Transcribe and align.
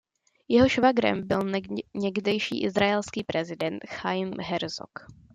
Jeho 0.47 0.69
švagrem 0.69 1.27
byl 1.27 1.51
někdejší 1.93 2.63
izraelský 2.63 3.23
prezident 3.23 3.87
Chajim 3.89 4.33
Herzog. 4.39 4.89